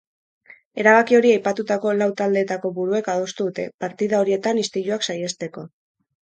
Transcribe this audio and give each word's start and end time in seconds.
Erabaki 0.83 1.17
hori 1.17 1.33
aipatutako 1.33 1.91
lau 1.97 2.07
taldeetako 2.21 2.71
buruek 2.79 3.11
adostu 3.15 3.47
dute, 3.51 3.67
partida 3.85 4.23
horietan 4.23 4.63
istiluak 4.63 5.07
saihesteko. 5.11 5.67